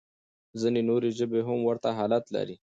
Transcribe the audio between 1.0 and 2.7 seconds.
ژبې هم ورته حالت لري.